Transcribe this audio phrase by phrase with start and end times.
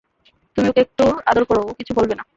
[0.57, 2.23] তুমি ওকে একটু আদর করো, ও কিছু বলবে না।